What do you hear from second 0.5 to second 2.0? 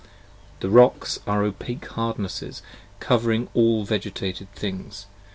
5 The Rocks are opake